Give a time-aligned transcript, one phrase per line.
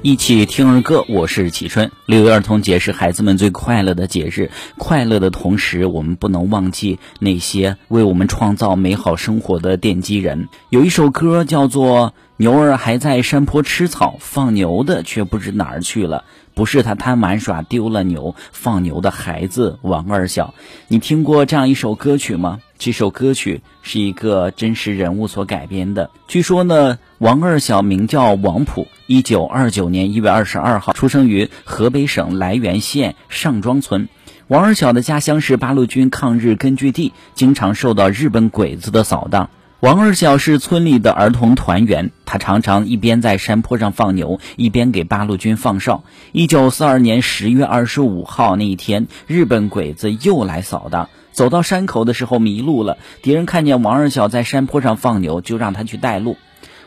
[0.00, 1.90] 一起听儿歌，我是启春。
[2.06, 10.48] 六一儿童节是孩子们最快乐的节日，快乐的同时，我们不能忘记那些为我们创造美好生活的奠基人。
[10.70, 16.24] 有一首歌叫做《牛儿还在山坡吃草》，放牛的却不知哪儿去了。
[16.54, 20.54] 不是他贪玩耍丢了牛，放牛的孩子王二小。
[20.86, 22.60] 你听过这样一首歌曲吗？
[22.78, 26.10] 这首歌曲是一个真实人物所改编的。
[26.28, 34.08] 据说呢，王二小名叫王普，一九二九年一月二十二号出生于河北省涞源县上庄村。
[34.46, 39.50] 王二小的家乡是八路军抗日根据地，经常受到日本鬼子的扫荡。
[39.80, 46.02] 王二小是村里的儿童团员，他常常一边在山坡上放牛，一边给八路军放哨。
[46.32, 52.98] 一九四二年十月二十五号那一天，日本鬼子又来扫荡，走到山口的时候迷路了。
[53.22, 56.36] 敌人看见王二小在山坡上放牛，就让他去带路。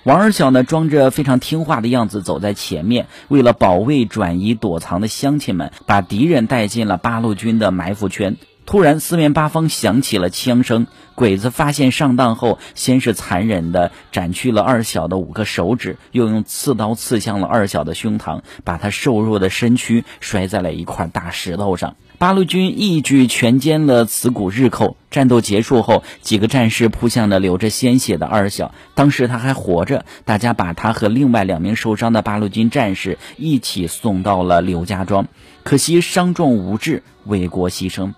[0.04, 8.36] 王二小呢，装着非常听话的样子走在前面，为了保卫转移躲藏的乡亲们，把敌人带进了八路军的埋伏圈。
[8.72, 10.88] 突然，四面八方响起了枪声。
[11.14, 21.98] 鬼子发现上当后，先是残忍地斩去了二小的五个手指，又用刺刀刺向了二小的胸膛，把他瘦弱的身躯摔在了一块大石头上。
[22.18, 24.96] 八路军一举全歼了此股日寇。
[25.10, 28.74] 战斗结束后，几个战士扑向了流着鲜血的二小。
[28.96, 35.28] 当时他还活着，大家把他和另外两名受伤的八路军战士一起送到了刘家庄。
[35.64, 38.14] 可惜伤重无治，为国牺牲。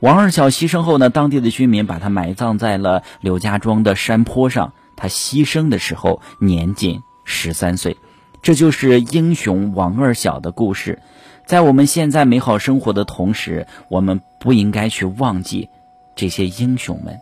[0.00, 4.72] 王二小牺牲后呢，当地的居民把他埋葬在了刘家庄的山坡上。
[4.96, 7.98] 他牺牲的时候年仅十三岁，
[8.40, 11.00] 这就是英雄王二小的故事。
[11.44, 15.68] 在我们现在美好生活的同时，我们不应该去忘记
[16.14, 17.20] 这些英雄们。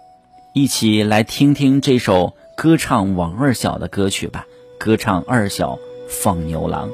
[0.53, 4.45] 一起来听听这首歌唱王二小的歌曲吧，
[4.79, 5.77] 歌唱二小
[6.09, 6.89] 放牛郎。